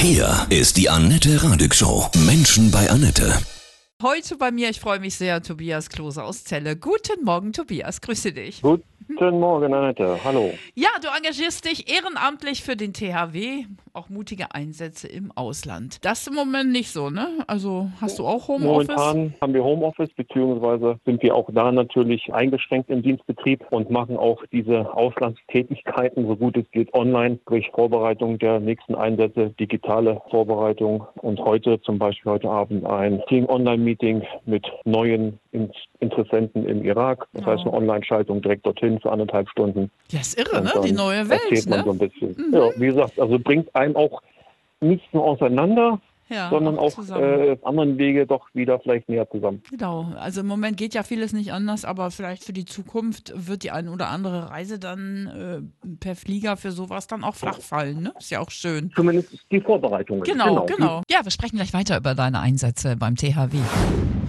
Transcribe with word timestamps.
Hier 0.00 0.46
ist 0.48 0.76
die 0.76 0.88
Annette 0.88 1.42
Radig 1.42 1.74
Show. 1.74 2.08
Menschen 2.24 2.70
bei 2.70 2.88
Annette. 2.88 3.36
Heute 4.00 4.36
bei 4.36 4.52
mir, 4.52 4.70
ich 4.70 4.78
freue 4.78 5.00
mich 5.00 5.16
sehr, 5.16 5.42
Tobias 5.42 5.88
Klose 5.88 6.22
aus 6.22 6.44
Celle. 6.44 6.76
Guten 6.76 7.24
Morgen, 7.24 7.52
Tobias, 7.52 8.00
grüße 8.00 8.32
dich. 8.32 8.62
Guten 9.06 9.40
Morgen, 9.40 9.72
Annette. 9.72 10.18
Hallo. 10.24 10.50
Ja, 10.74 10.88
du 11.00 11.08
engagierst 11.08 11.64
dich 11.64 11.92
ehrenamtlich 11.92 12.62
für 12.62 12.76
den 12.76 12.92
THW, 12.92 13.64
auch 13.92 14.08
mutige 14.08 14.54
Einsätze 14.54 15.08
im 15.08 15.32
Ausland. 15.34 16.04
Das 16.04 16.26
im 16.26 16.34
Moment 16.34 16.72
nicht 16.72 16.90
so, 16.90 17.08
ne? 17.10 17.44
Also 17.46 17.88
hast 18.00 18.18
du 18.18 18.26
auch 18.26 18.48
Homeoffice? 18.48 18.88
Momentan 18.88 19.34
haben 19.40 19.54
wir 19.54 19.64
Homeoffice, 19.64 20.10
beziehungsweise 20.14 20.98
sind 21.04 21.22
wir 21.22 21.34
auch 21.34 21.48
da 21.52 21.72
natürlich 21.72 22.32
eingeschränkt 22.32 22.90
im 22.90 23.02
Dienstbetrieb 23.02 23.64
und 23.70 23.90
machen 23.90 24.16
auch 24.16 24.44
diese 24.52 24.92
Auslandstätigkeiten, 24.94 26.26
so 26.26 26.36
gut 26.36 26.56
es 26.56 26.70
geht, 26.70 26.92
online 26.92 27.38
durch 27.46 27.70
Vorbereitung 27.70 28.38
der 28.38 28.60
nächsten 28.60 28.94
Einsätze, 28.94 29.54
digitale 29.58 30.20
Vorbereitung 30.30 31.06
und 31.16 31.40
heute 31.40 31.80
zum 31.82 31.98
Beispiel 31.98 32.32
heute 32.32 32.50
Abend 32.50 32.84
ein 32.84 33.22
Team-Online-Meeting 33.28 34.22
mit 34.46 34.66
neuen 34.84 35.38
Interessenten 36.00 36.66
im 36.66 36.84
Irak. 36.84 37.26
Das 37.32 37.46
heißt 37.46 37.62
eine 37.62 37.72
Online-Schaltung 37.72 38.42
direkt 38.42 38.66
dorthin 38.66 39.00
für 39.00 39.10
anderthalb 39.10 39.48
Stunden. 39.48 39.90
Ja, 40.10 40.20
ist 40.20 40.38
irre, 40.38 40.62
ne? 40.62 40.72
Die 40.84 40.92
neue 40.92 41.28
Welt, 41.28 41.40
erzählt 41.48 41.68
man 41.70 41.78
ne? 41.80 41.84
so 41.84 41.90
ein 41.92 41.98
bisschen. 41.98 42.52
Ja, 42.52 42.70
wie 42.76 42.86
gesagt, 42.86 43.18
also 43.18 43.38
bringt 43.38 43.74
einem 43.74 43.96
auch 43.96 44.22
nicht 44.80 45.12
nur 45.12 45.24
auseinander, 45.24 46.00
Ja, 46.28 46.50
sondern 46.50 46.78
auch 46.78 46.92
zusammen. 46.92 47.22
äh, 47.22 47.52
auf 47.52 47.64
anderen 47.66 47.98
Wege 47.98 48.26
doch 48.26 48.48
wieder 48.54 48.78
vielleicht 48.80 49.08
näher 49.08 49.28
zusammen. 49.30 49.62
Genau, 49.70 50.12
also 50.18 50.40
im 50.40 50.46
Moment 50.46 50.76
geht 50.76 50.94
ja 50.94 51.02
vieles 51.02 51.32
nicht 51.32 51.52
anders, 51.52 51.84
aber 51.84 52.10
vielleicht 52.10 52.44
für 52.44 52.52
die 52.52 52.64
Zukunft 52.64 53.32
wird 53.34 53.62
die 53.62 53.70
eine 53.70 53.90
oder 53.90 54.08
andere 54.08 54.50
Reise 54.50 54.78
dann 54.78 55.26
äh, 55.84 55.94
per 56.00 56.16
Flieger 56.16 56.56
für 56.56 56.70
sowas 56.72 57.06
dann 57.06 57.24
auch 57.24 57.34
flach 57.34 57.60
fallen, 57.60 58.02
ne? 58.02 58.12
Ist 58.18 58.30
ja 58.30 58.40
auch 58.40 58.50
schön. 58.50 58.90
Zumindest 58.94 59.30
die 59.50 59.60
Vorbereitungen. 59.60 60.22
Genau, 60.24 60.66
genau. 60.66 61.02
Ja, 61.10 61.20
wir 61.24 61.30
sprechen 61.30 61.56
gleich 61.56 61.72
weiter 61.72 61.96
über 61.96 62.14
deine 62.14 62.40
Einsätze 62.40 62.96
beim 62.96 63.16
THW. 63.16 63.58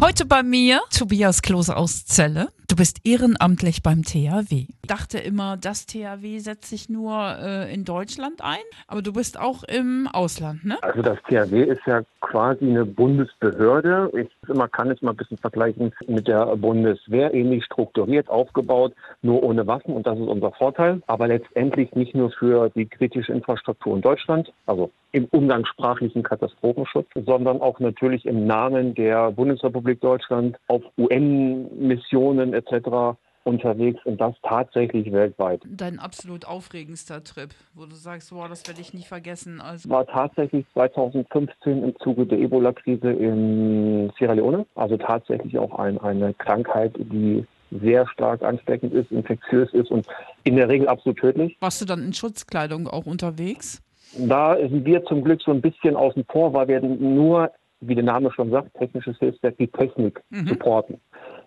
Heute 0.02 0.26
bei 0.26 0.44
mir 0.44 0.82
Tobias 0.92 1.42
Klose 1.42 1.76
aus 1.76 2.06
Celle. 2.06 2.48
Du 2.70 2.76
bist 2.76 3.00
ehrenamtlich 3.04 3.82
beim 3.82 4.04
THW. 4.04 4.68
Ich 4.70 4.88
dachte 4.88 5.18
immer, 5.18 5.58
das 5.58 5.88
THW 5.88 6.38
setzt 6.38 6.70
sich 6.70 6.88
nur 6.88 7.36
äh, 7.42 7.74
in 7.74 7.84
Deutschland 7.84 8.44
ein, 8.44 8.62
aber 8.88 9.02
du 9.02 9.12
bist 9.12 9.40
auch 9.40 9.64
im 9.64 10.08
Ausland, 10.08 10.64
ne? 10.64 10.78
Also 10.84 11.02
das 11.02 11.18
THW 11.28 11.64
ist 11.64 11.82
ja 11.88 12.04
quasi 12.22 12.66
eine 12.66 12.86
Bundesbehörde. 12.86 14.12
Ich 14.16 14.30
man 14.54 14.72
kann 14.72 14.92
es 14.92 15.02
mal 15.02 15.12
ein 15.12 15.18
bisschen 15.18 15.38
vergleichen 15.38 15.94
mit 16.08 16.28
der 16.28 16.56
Bundeswehr, 16.56 17.34
ähnlich 17.34 17.66
strukturiert, 17.66 18.30
aufgebaut, 18.30 18.94
nur 19.22 19.44
ohne 19.44 19.66
Waffen 19.68 19.94
und 19.94 20.06
das 20.06 20.18
ist 20.18 20.28
unser 20.28 20.52
Vorteil. 20.52 21.02
Aber 21.08 21.28
letztendlich 21.28 21.94
nicht 21.96 22.16
nur 22.16 22.32
für 22.32 22.70
die 22.70 22.86
kritische 22.86 23.34
Infrastruktur 23.34 23.96
in 23.96 24.02
Deutschland, 24.02 24.52
also 24.66 24.92
im 25.12 25.26
umgangssprachlichen 25.26 26.24
Katastrophenschutz, 26.24 27.08
sondern 27.26 27.62
auch 27.62 27.80
natürlich 27.80 28.26
im 28.26 28.46
Namen 28.46 28.94
der 28.94 29.32
Bundesrepublik 29.32 30.02
Deutschland 30.02 30.58
auf 30.68 30.84
UN-Missionen 30.98 32.54
etc. 32.54 33.18
unterwegs 33.44 34.00
und 34.06 34.20
das 34.20 34.36
tatsächlich 34.44 35.12
weltweit. 35.12 35.62
Dein 35.66 36.00
absolut 36.00 36.46
aufregendster 36.46 37.24
Trip, 37.24 37.50
wo 37.74 37.86
du 37.86 37.96
sagst, 37.96 38.32
boah, 38.32 38.48
das 38.48 38.68
werde 38.68 38.82
ich 38.82 38.94
nie 38.94 39.04
vergessen. 39.04 39.62
Also 39.62 39.90
war 39.90 40.06
tatsächlich 40.06 40.66
2015 40.74 41.84
im 41.84 41.96
Zuge 42.00 42.26
der 42.26 42.40
Ebola-Krise 42.40 43.12
in 43.12 44.12
Sierra 44.18 44.34
Leone. 44.34 44.66
Also 44.76 44.98
tatsächlich 44.98 45.58
auch 45.58 45.78
ein, 45.80 45.98
eine 46.00 46.34
Krankheit, 46.34 46.94
die 46.98 47.46
sehr 47.72 48.08
stark 48.08 48.42
ansteckend 48.42 48.94
ist, 48.94 49.12
infektiös 49.12 49.72
ist 49.74 49.92
und 49.92 50.08
in 50.44 50.56
der 50.56 50.70
Regel 50.70 50.88
absolut 50.88 51.20
tödlich. 51.20 51.58
warst 51.60 51.82
du 51.82 51.86
dann 51.86 52.04
in 52.04 52.14
Schutzkleidung 52.14 52.88
auch 52.88 53.06
unterwegs? 53.06 53.82
Da 54.18 54.58
sind 54.58 54.86
wir 54.86 55.04
zum 55.06 55.24
Glück 55.24 55.42
so 55.42 55.52
ein 55.52 55.62
bisschen 55.62 55.96
außen 55.96 56.26
vor, 56.32 56.54
weil 56.54 56.68
wir 56.68 56.82
nur, 56.82 57.52
wie 57.82 57.94
der 57.94 58.04
Name 58.04 58.32
schon 58.32 58.50
sagt, 58.50 58.74
technisches 58.76 59.18
Hilfswerk, 59.20 59.58
die 59.58 59.68
Technik 59.68 60.22
supporten. 60.48 61.00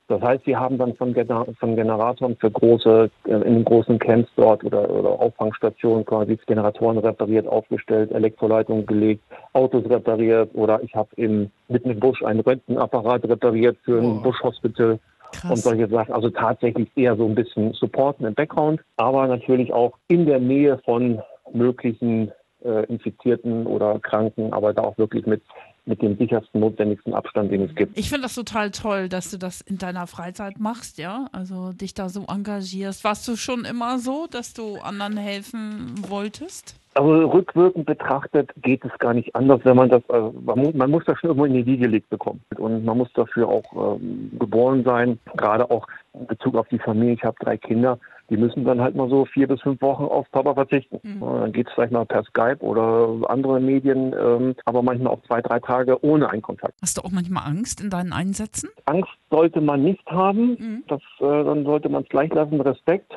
Das 0.08 0.20
heißt, 0.20 0.46
wir 0.46 0.58
haben 0.58 0.78
dann 0.78 0.94
von, 0.94 1.14
Gener 1.14 1.46
von 1.58 1.76
Generatoren 1.76 2.36
für 2.36 2.50
große, 2.50 3.10
äh, 3.26 3.30
in 3.32 3.42
den 3.42 3.64
großen 3.64 3.98
Camps 3.98 4.30
dort 4.36 4.64
oder, 4.64 4.90
oder 4.90 5.10
Auffangstationen 5.10 6.04
quasi 6.04 6.38
Generatoren 6.46 6.98
repariert, 6.98 7.46
aufgestellt, 7.46 8.12
Elektroleitungen 8.12 8.84
gelegt, 8.84 9.22
Autos 9.52 9.88
repariert 9.88 10.50
oder 10.54 10.82
ich 10.82 10.94
habe 10.94 11.08
im 11.16 11.50
mitten 11.68 11.90
im 11.90 12.00
Busch 12.00 12.22
einen 12.22 12.40
Röntgenapparat 12.40 13.24
repariert 13.24 13.78
für 13.84 13.98
ein 13.98 14.18
Oh. 14.18 14.22
Buschhospital 14.22 14.90
und 14.92 15.00
Krass. 15.32 15.62
solche 15.62 15.88
Sachen. 15.88 16.12
Also 16.12 16.28
tatsächlich 16.30 16.90
eher 16.94 17.16
so 17.16 17.24
ein 17.26 17.34
bisschen 17.34 17.72
supporten 17.72 18.26
im 18.26 18.34
Background, 18.34 18.80
aber 18.96 19.26
natürlich 19.26 19.72
auch 19.72 19.96
in 20.08 20.26
der 20.26 20.40
Nähe 20.40 20.78
von 20.84 21.22
möglichen 21.52 22.30
äh, 22.64 22.84
Infizierten 22.86 23.66
oder 23.66 23.98
Kranken, 24.00 24.52
aber 24.52 24.72
da 24.74 24.82
auch 24.82 24.98
wirklich 24.98 25.26
mit, 25.26 25.42
mit 25.84 26.00
dem 26.00 26.16
sichersten, 26.16 26.60
notwendigsten 26.60 27.14
Abstand, 27.14 27.50
den 27.50 27.62
es 27.62 27.74
gibt. 27.74 27.98
Ich 27.98 28.08
finde 28.08 28.22
das 28.22 28.34
total 28.34 28.70
toll, 28.70 29.08
dass 29.08 29.30
du 29.30 29.38
das 29.38 29.60
in 29.62 29.78
deiner 29.78 30.06
Freizeit 30.06 30.60
machst, 30.60 30.98
ja. 30.98 31.26
Also 31.32 31.72
dich 31.72 31.94
da 31.94 32.08
so 32.08 32.24
engagierst. 32.26 33.04
Warst 33.04 33.26
du 33.26 33.36
schon 33.36 33.64
immer 33.64 33.98
so, 33.98 34.26
dass 34.30 34.54
du 34.54 34.76
anderen 34.76 35.16
helfen 35.16 35.94
wolltest? 36.08 36.76
Also 36.94 37.30
rückwirkend 37.30 37.86
betrachtet 37.86 38.50
geht 38.60 38.84
es 38.84 38.96
gar 38.98 39.14
nicht 39.14 39.34
anders, 39.34 39.60
wenn 39.64 39.76
man 39.76 39.88
das, 39.88 40.02
äh, 40.10 40.20
man, 40.44 40.58
muss, 40.58 40.74
man 40.74 40.90
muss 40.90 41.04
das 41.06 41.18
schon 41.18 41.28
irgendwo 41.28 41.46
in 41.46 41.54
die 41.54 41.64
Wiege 41.64 41.84
gelegt 41.84 42.10
bekommen. 42.10 42.42
Und 42.58 42.84
man 42.84 42.98
muss 42.98 43.10
dafür 43.14 43.48
auch 43.48 43.96
ähm, 43.96 44.30
geboren 44.38 44.84
sein, 44.84 45.18
gerade 45.36 45.70
auch 45.70 45.86
in 46.12 46.26
Bezug 46.26 46.54
auf 46.54 46.68
die 46.68 46.78
Familie. 46.78 47.14
Ich 47.14 47.24
habe 47.24 47.36
drei 47.40 47.56
Kinder, 47.56 47.98
die 48.32 48.38
müssen 48.38 48.64
dann 48.64 48.80
halt 48.80 48.94
mal 48.96 49.10
so 49.10 49.26
vier 49.26 49.46
bis 49.46 49.60
fünf 49.60 49.82
Wochen 49.82 50.04
auf 50.04 50.26
Papa 50.30 50.54
verzichten. 50.54 50.98
Ja, 51.20 51.40
Dann 51.40 51.52
geht 51.52 51.68
es 51.68 51.74
vielleicht 51.74 51.92
mal 51.92 52.06
per 52.06 52.24
Skype 52.24 52.60
oder 52.60 53.28
andere 53.30 53.60
Medien, 53.60 54.14
ähm, 54.18 54.54
aber 54.64 54.82
manchmal 54.82 55.12
auch 55.12 55.22
zwei, 55.26 55.42
drei 55.42 55.60
Tage 55.60 56.02
ohne 56.02 56.30
einen 56.30 56.40
Kontakt. 56.40 56.72
Hast 56.80 56.96
du 56.96 57.02
auch 57.02 57.10
manchmal 57.10 57.44
Angst 57.46 57.82
in 57.82 57.90
deinen 57.90 58.14
Einsätzen? 58.14 58.70
Angst 58.86 59.10
sollte 59.30 59.60
man 59.60 59.82
nicht 59.84 60.04
haben, 60.06 60.56
Mhm. 60.58 60.84
das, 60.88 61.02
äh, 61.20 61.44
dann 61.44 61.64
sollte 61.64 61.90
man 61.90 62.04
es 62.04 62.08
gleich 62.08 62.32
lassen, 62.32 62.58
Respekt. 62.62 63.12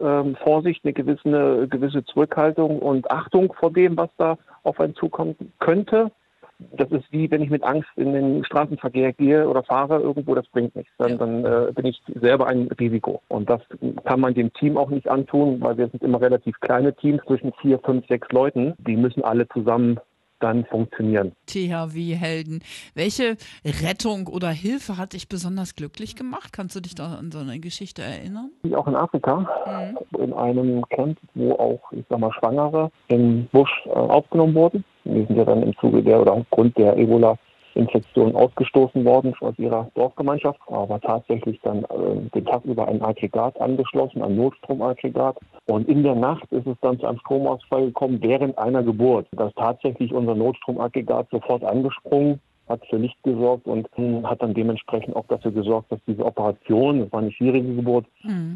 Ähm, 0.00 0.36
Vorsicht, 0.44 0.84
eine 0.84 0.92
gewisse, 0.92 1.26
eine 1.26 1.66
gewisse 1.66 2.04
Zurückhaltung 2.04 2.78
und 2.78 3.10
Achtung 3.10 3.52
vor 3.58 3.72
dem, 3.72 3.96
was 3.96 4.10
da 4.18 4.38
auf 4.62 4.78
einen 4.78 4.94
zukommen 4.94 5.34
könnte. 5.58 6.12
Das 6.58 6.90
ist 6.90 7.04
wie, 7.10 7.30
wenn 7.30 7.42
ich 7.42 7.50
mit 7.50 7.62
Angst 7.62 7.88
in 7.96 8.12
den 8.12 8.44
Straßenverkehr 8.44 9.12
gehe 9.12 9.48
oder 9.48 9.62
fahre 9.62 10.00
irgendwo, 10.00 10.34
das 10.34 10.46
bringt 10.48 10.74
nichts. 10.74 10.92
Dann, 10.98 11.16
dann 11.18 11.44
äh, 11.44 11.72
bin 11.72 11.86
ich 11.86 12.02
selber 12.20 12.48
ein 12.48 12.68
Risiko. 12.80 13.22
Und 13.28 13.48
das 13.48 13.60
kann 14.04 14.20
man 14.20 14.34
dem 14.34 14.52
Team 14.54 14.76
auch 14.76 14.90
nicht 14.90 15.08
antun, 15.08 15.60
weil 15.60 15.76
wir 15.76 15.88
sind 15.88 16.02
immer 16.02 16.20
relativ 16.20 16.58
kleine 16.60 16.94
Teams 16.94 17.22
zwischen 17.26 17.52
vier, 17.60 17.78
fünf, 17.78 18.06
sechs 18.08 18.28
Leuten. 18.32 18.74
Die 18.78 18.96
müssen 18.96 19.22
alle 19.22 19.48
zusammen 19.48 20.00
dann 20.40 20.64
funktionieren. 20.66 21.32
THW-Helden. 21.46 22.62
Welche 22.94 23.36
Rettung 23.64 24.26
oder 24.28 24.50
Hilfe 24.50 24.96
hat 24.96 25.12
dich 25.12 25.28
besonders 25.28 25.74
glücklich 25.74 26.16
gemacht? 26.16 26.52
Kannst 26.52 26.76
du 26.76 26.80
dich 26.80 26.94
da 26.94 27.14
an 27.14 27.30
so 27.30 27.38
eine 27.38 27.58
Geschichte 27.58 28.02
erinnern? 28.02 28.50
wie 28.62 28.76
auch 28.76 28.86
in 28.86 28.94
Afrika, 28.94 29.94
in 30.18 30.32
einem 30.32 30.84
Camp, 30.90 31.18
wo 31.34 31.52
auch, 31.52 31.92
ich 31.92 32.04
sag 32.08 32.18
mal, 32.18 32.32
Schwangere 32.32 32.90
im 33.08 33.46
Busch 33.52 33.70
äh, 33.86 33.90
aufgenommen 33.90 34.54
wurden. 34.54 34.84
Die 35.08 35.24
sind 35.24 35.36
ja 35.36 35.44
dann 35.44 35.62
im 35.62 35.76
Zuge 35.78 36.02
der 36.02 36.20
oder 36.20 36.34
aufgrund 36.34 36.76
der 36.78 36.96
Ebola-Infektion 36.96 38.34
ausgestoßen 38.34 39.04
worden 39.04 39.34
aus 39.40 39.58
ihrer 39.58 39.90
Dorfgemeinschaft, 39.94 40.60
aber 40.66 41.00
tatsächlich 41.00 41.58
dann 41.62 41.84
äh, 41.84 42.30
den 42.34 42.44
Tag 42.44 42.64
über 42.64 42.86
ein 42.88 43.02
Aggregat 43.02 43.60
angeschlossen, 43.60 44.22
ein 44.22 44.36
Notstromaggregat. 44.36 45.38
Und 45.66 45.88
in 45.88 46.02
der 46.02 46.14
Nacht 46.14 46.50
ist 46.52 46.66
es 46.66 46.76
dann 46.82 46.98
zu 46.98 47.06
einem 47.06 47.18
Stromausfall 47.20 47.86
gekommen 47.86 48.18
während 48.20 48.56
einer 48.58 48.82
Geburt. 48.82 49.26
Da 49.32 49.48
ist 49.48 49.56
tatsächlich 49.56 50.12
unser 50.12 50.34
Notstromaggregat 50.34 51.28
sofort 51.30 51.64
angesprungen 51.64 52.40
hat 52.68 52.82
für 52.88 52.96
Licht 52.96 53.22
gesorgt 53.22 53.66
und 53.66 53.88
hat 54.24 54.42
dann 54.42 54.54
dementsprechend 54.54 55.16
auch 55.16 55.26
dafür 55.28 55.52
gesorgt, 55.52 55.92
dass 55.92 56.00
diese 56.06 56.24
Operation, 56.24 57.00
das 57.00 57.12
war 57.12 57.20
eine 57.20 57.32
schwierige 57.32 57.74
Geburt, 57.74 58.06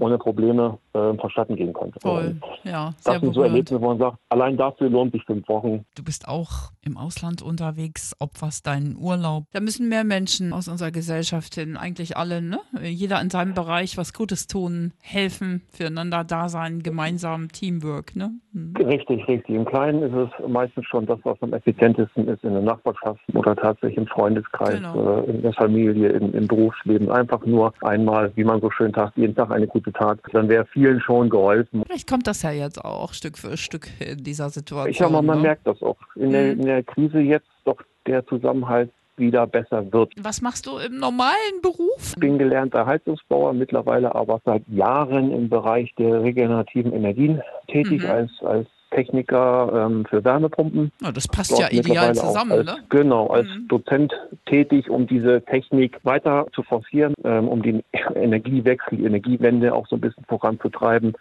ohne 0.00 0.18
Probleme 0.18 0.78
äh, 0.92 1.14
vonstatten 1.14 1.56
gehen 1.56 1.72
konnte. 1.72 1.98
Toll. 2.00 2.36
Und 2.40 2.70
Ja, 2.70 2.92
sehr 2.98 3.14
Das 3.14 3.22
sind 3.22 3.34
so. 3.34 3.42
Erlebnisse, 3.42 3.80
wo 3.80 3.86
man 3.88 3.98
sagt, 3.98 4.18
allein 4.28 4.56
dafür 4.56 4.88
lohnt 4.88 5.12
sich 5.12 5.24
fünf 5.24 5.48
Wochen. 5.48 5.84
Du 5.94 6.04
bist 6.04 6.28
auch 6.28 6.70
im 6.84 6.96
Ausland 6.96 7.42
unterwegs, 7.42 8.14
opferst 8.18 8.66
deinen 8.66 8.96
Urlaub. 8.96 9.44
Da 9.52 9.60
müssen 9.60 9.88
mehr 9.88 10.04
Menschen 10.04 10.52
aus 10.52 10.68
unserer 10.68 10.90
Gesellschaft 10.90 11.54
hin, 11.54 11.76
eigentlich 11.76 12.16
alle, 12.16 12.42
ne? 12.42 12.60
Jeder 12.82 13.20
in 13.20 13.30
seinem 13.30 13.54
Bereich 13.54 13.96
was 13.96 14.12
Gutes 14.12 14.46
tun, 14.46 14.92
helfen, 15.00 15.62
füreinander 15.70 16.24
da 16.24 16.48
sein, 16.48 16.82
gemeinsam 16.82 17.50
Teamwork, 17.50 18.16
ne? 18.16 18.32
Hm. 18.52 18.74
Richtig, 18.76 19.26
richtig. 19.28 19.54
Im 19.54 19.64
Kleinen 19.64 20.02
ist 20.02 20.14
es 20.14 20.48
meistens 20.48 20.86
schon 20.86 21.06
das, 21.06 21.18
was 21.24 21.40
am 21.42 21.52
effizientesten 21.52 22.28
ist 22.28 22.44
in 22.44 22.52
der 22.52 22.62
Nachbarschaft 22.62 23.20
oder 23.34 23.56
tatsächlich 23.56 24.01
im 24.02 24.06
Freundeskreis, 24.08 24.74
Genau. 24.76 25.20
äh, 25.22 25.30
in 25.30 25.42
der 25.42 25.52
Familie, 25.52 26.08
im, 26.10 26.32
im 26.34 26.46
Berufsleben. 26.46 27.10
Einfach 27.10 27.44
nur 27.46 27.72
einmal, 27.82 28.32
wie 28.36 28.44
man 28.44 28.60
so 28.60 28.70
schön 28.70 28.92
sagt, 28.92 29.16
jeden 29.16 29.34
Tag 29.34 29.50
eine 29.50 29.66
gute 29.66 29.92
Tat. 29.92 30.18
Dann 30.32 30.48
wäre 30.48 30.66
vielen 30.66 31.00
schon 31.00 31.30
geholfen. 31.30 31.82
Vielleicht 31.86 32.08
kommt 32.08 32.26
das 32.26 32.42
ja 32.42 32.50
jetzt 32.50 32.84
auch 32.84 33.12
Stück 33.14 33.38
für 33.38 33.56
Stück 33.56 33.88
in 34.00 34.22
dieser 34.22 34.50
Situation. 34.50 34.90
Ich 34.90 35.00
mal, 35.00 35.22
man 35.22 35.38
ne? 35.38 35.42
merkt 35.42 35.66
das 35.66 35.80
auch 35.82 35.96
in, 36.16 36.30
der, 36.30 36.54
Mhm. 36.54 36.60
in 36.60 36.66
der 36.66 36.82
Krise 36.82 37.18
jetzt 37.20 37.48
doch 37.64 37.80
der 38.06 38.26
Zusammenhalt 38.26 38.90
wieder 39.16 39.46
besser 39.46 39.84
wird. 39.92 40.12
Was 40.20 40.40
machst 40.40 40.66
du 40.66 40.78
im 40.78 40.98
normalen 40.98 41.60
Beruf? 41.62 42.14
Ich 42.14 42.20
bin 42.20 42.38
gelernter 42.38 42.86
Heizungsbauer, 42.86 43.52
mittlerweile 43.52 44.14
aber 44.14 44.40
seit 44.44 44.66
Jahren 44.68 45.30
im 45.30 45.48
Bereich 45.48 45.94
der 45.98 46.22
regenerativen 46.22 46.92
Energien 46.92 47.40
tätig 47.68 48.02
Mhm. 48.04 48.10
als, 48.10 48.30
als 48.42 48.66
Techniker 48.94 49.86
ähm, 49.86 50.04
für 50.06 50.24
Wärmepumpen. 50.24 50.92
Ja, 51.02 51.12
das 51.12 51.28
passt 51.28 51.58
ja 51.58 51.68
ideal 51.70 52.14
zusammen, 52.14 52.52
als, 52.52 52.66
ne? 52.66 52.76
Genau, 52.88 53.26
als 53.28 53.48
Mhm. 53.48 53.68
Dozent 53.68 54.12
tätig, 54.46 54.88
um 54.88 55.06
diese 55.06 55.42
Technik 55.42 55.98
weiter 56.04 56.46
zu 56.54 56.62
forcieren, 56.62 57.14
ähm, 57.24 57.48
um 57.48 57.62
den 57.62 57.82
Energiewechsel, 58.14 58.98
die 58.98 59.04
Energiewende 59.04 59.74
auch 59.74 59.86
so 59.88 59.96
ein 59.96 60.00
bisschen 60.00 60.24
voranzutreiben 60.26 61.14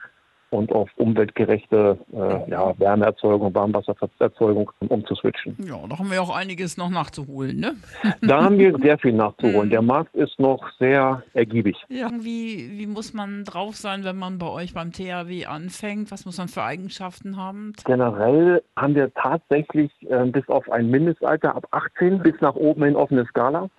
und 0.52 0.72
auf 0.72 0.90
umweltgerechte 0.98 1.98
äh, 2.14 2.50
ja, 2.52 2.78
Wärmeerzeugung, 2.78 3.54
Warmwassererzeugung 3.54 4.72
umzuswitchen. 4.88 5.56
Ja, 5.66 5.80
da 5.90 5.98
haben 5.98 6.12
wir 6.12 6.22
auch 6.22 6.36
einiges 6.36 6.78
noch 6.78 6.90
nachzuholen, 6.90 7.60
ne? 7.60 7.76
Da 8.22 8.44
haben 8.44 8.58
wir 8.58 8.78
sehr 8.78 8.98
viel 8.98 9.14
nachzuholen. 9.14 9.68
Mhm. 9.68 9.72
Der 9.72 9.82
Markt 9.82 10.16
ist 10.16 10.40
noch 10.40 10.70
sehr 10.80 11.24
ergiebig. 11.34 11.76
Ja. 11.90 12.10
Wie, 12.20 12.78
wie 12.78 12.88
muss 12.88 13.14
man 13.14 13.44
drauf 13.46 13.76
sein, 13.76 14.04
wenn 14.04 14.18
man 14.18 14.38
bei 14.38 14.48
euch 14.48 14.74
beim 14.74 14.92
THW 14.92 15.46
anfängt? 15.46 16.12
Was 16.12 16.26
muss 16.26 16.38
man 16.38 16.48
für 16.48 16.64
Eigenschaften 16.64 17.38
haben? 17.38 17.74
Generell 17.86 18.62
haben 18.78 18.96
wir 18.96 19.14
tatsächlich 19.14 19.92
äh, 20.10 20.26
bis 20.26 20.48
auf 20.50 20.70
ein 20.72 20.90
Mindestalter 20.90 21.56
ab 21.56 21.68
18 21.72 22.20
bis 22.20 22.34
nach 22.42 22.56
oben 22.56 22.84
hin 22.84 22.96
offene 22.96 23.26
Skala. 23.26 23.70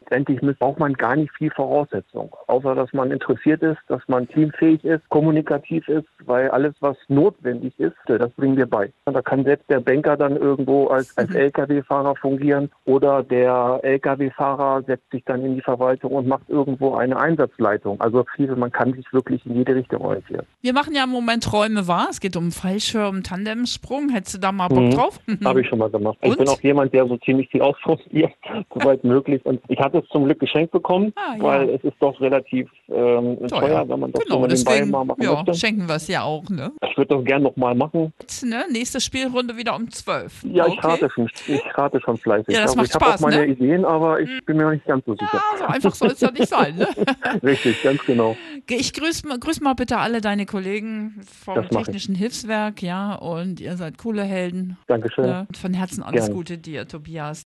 Muss- 0.43 0.57
braucht 0.59 0.79
man 0.79 0.95
gar 0.95 1.17
nicht 1.17 1.33
viel 1.37 1.51
Voraussetzung, 1.51 2.35
außer 2.47 2.75
dass 2.75 2.93
man 2.93 3.11
interessiert 3.11 3.63
ist, 3.63 3.79
dass 3.89 4.03
man 4.09 4.29
teamfähig 4.29 4.85
ist, 4.85 5.09
kommunikativ 5.09 5.89
ist, 5.89 6.09
weil 6.25 6.51
alles, 6.63 6.75
was 6.81 6.97
notwendig 7.09 7.73
ist, 7.79 7.95
äh, 8.07 8.19
das 8.19 8.31
bringen 8.33 8.57
wir 8.57 8.67
bei. 8.67 8.93
Und 9.05 9.15
da 9.15 9.23
kann 9.23 9.45
selbst 9.45 9.69
der 9.69 9.81
Banker 9.81 10.17
dann 10.17 10.37
irgendwo 10.37 10.87
als, 10.87 11.17
als 11.19 11.35
Lkw-Fahrer 11.35 12.15
fungieren 12.17 12.71
oder 12.85 13.23
der 13.23 13.81
Lkw-Fahrer 13.83 14.83
setzt 14.87 15.11
sich 15.11 15.25
dann 15.25 15.45
in 15.45 15.57
die 15.57 15.61
Verwaltung 15.61 16.13
und 16.13 16.27
macht 16.29 16.49
irgendwo 16.49 16.95
eine 16.95 17.17
Einsatzleitung. 17.19 18.01
Also 18.01 18.25
man 18.57 18.71
kann 18.71 18.93
sich 18.95 19.05
wirklich 19.13 19.45
in 19.47 19.57
jede 19.57 19.75
Richtung 19.75 20.01
orientieren. 20.03 20.47
Wir 20.61 20.73
machen 20.73 20.95
ja 20.95 21.05
im 21.05 21.11
Moment 21.11 21.53
Räume 21.53 21.89
wahr. 21.89 22.09
Es 22.11 22.21
geht 22.21 22.37
um 22.37 22.53
Fallschirm, 22.53 23.23
Tandemsprung. 23.23 24.11
Hättest 24.11 24.37
du 24.37 24.39
da 24.39 24.53
mal 24.53 24.69
Bock 24.69 24.79
Mhm. 24.83 24.91
drauf? 24.91 25.21
Habe 25.45 25.61
ich 25.63 25.69
schon 25.69 25.79
mal 25.79 25.91
gemacht. 25.91 26.17
Ich 26.23 26.31
Und? 26.31 26.39
bin 26.39 26.49
auch 26.49 26.61
jemand, 26.61 26.93
der 26.95 27.07
so 27.07 27.17
ziemlich 27.19 27.49
viel 27.51 27.63
ausprobiert, 27.63 28.33
soweit 28.75 29.03
möglich. 29.05 29.45
Und 29.45 29.61
ich 29.69 29.79
hatte 29.79 29.99
es 29.99 30.09
zum 30.11 30.25
Glück 30.25 30.39
geschenkt 30.41 30.73
bekommen, 30.73 31.13
Ah, 31.17 31.37
ja. 31.37 31.43
weil 31.43 31.71
es 31.71 31.83
ist 31.85 31.97
doch 32.01 32.21
relativ 32.21 32.69
ähm, 32.89 33.39
teuer, 33.49 33.89
wenn 33.89 34.01
man 34.01 34.13
das 34.13 34.21
so 34.23 34.25
Genau, 34.29 34.47
nebenbei 34.47 34.49
deswegen 34.49 34.91
mal 34.91 35.05
machen 35.05 35.23
ja, 35.23 35.33
möchte. 35.35 35.55
schenken 35.55 35.89
wir 35.89 35.97
es 35.97 36.09
ja 36.09 36.23
auch, 36.23 36.45
ne? 36.55 36.73
Ich 36.89 36.97
würde 36.97 37.17
das 37.17 37.25
gerne 37.25 37.45
nochmal 37.45 37.75
machen. 37.75 38.13
Jetzt, 38.21 38.45
ne? 38.45 38.65
Nächste 38.71 39.01
Spielrunde 39.01 39.57
wieder 39.57 39.75
um 39.75 39.91
12. 39.91 40.45
Ja, 40.45 40.67
ich 40.67 40.73
okay. 40.75 40.87
rate 40.87 41.11
schon, 41.11 41.31
ich 41.47 41.63
rate 41.75 42.01
schon 42.01 42.17
fleißig. 42.17 42.55
Ja, 42.55 42.63
das 42.63 42.71
also 42.71 42.77
macht 42.77 42.89
ich 42.89 42.95
habe 42.95 43.07
auch 43.07 43.21
meine 43.21 43.37
ne? 43.37 43.47
Ideen, 43.47 43.85
aber 43.85 44.21
ich 44.21 44.45
bin 44.45 44.57
mir 44.57 44.65
noch 44.65 44.73
nicht 44.73 44.87
ganz 44.87 45.05
so 45.05 45.15
sicher. 45.15 45.29
Ja, 45.33 45.59
so 45.59 45.65
einfach 45.65 45.95
soll 45.95 46.11
es 46.11 46.21
ja 46.21 46.31
nicht 46.31 46.49
sein, 46.49 46.77
ne? 46.77 46.89
Richtig, 47.43 47.83
ganz 47.83 48.05
genau. 48.05 48.37
Ich 48.69 48.93
grüße 48.93 49.27
mal, 49.27 49.39
grüß 49.39 49.61
mal 49.61 49.75
bitte 49.75 49.99
alle 49.99 50.21
deine 50.21 50.47
Kollegen 50.47 51.21
vom 51.45 51.57
mach 51.57 51.65
ich. 51.65 51.77
Technischen 51.77 52.15
Hilfswerk, 52.15 52.83
ja, 52.83 53.15
und 53.15 53.61
ihr 53.61 53.77
seid 53.77 53.99
coole 53.99 54.23
Helden. 54.23 54.77
Dankeschön. 54.87 55.25
Ne? 55.25 55.47
Von 55.61 55.75
Herzen 55.75 56.03
alles 56.03 56.27
Gerne. 56.27 56.35
Gute 56.35 56.59
dir, 56.59 56.87
Tobias. 56.87 57.41